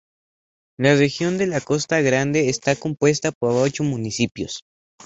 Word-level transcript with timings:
La 0.79 0.95
región 0.95 1.37
de 1.37 1.45
la 1.45 1.61
Costa 1.61 2.01
Grande 2.01 2.49
está 2.49 2.75
compuesta 2.75 3.31
por 3.31 3.51
ocho 3.51 3.83
municipios. 3.83 4.63